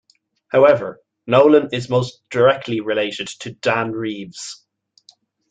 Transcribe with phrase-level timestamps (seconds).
[0.47, 4.65] However, Nolan is most directly related to Dan Reeves.